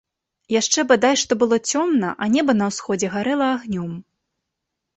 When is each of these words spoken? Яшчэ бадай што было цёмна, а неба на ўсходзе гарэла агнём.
Яшчэ 0.53 0.79
бадай 0.91 1.15
што 1.23 1.37
было 1.43 1.59
цёмна, 1.75 2.09
а 2.25 2.29
неба 2.37 2.57
на 2.63 2.71
ўсходзе 2.73 3.13
гарэла 3.19 3.53
агнём. 3.61 3.91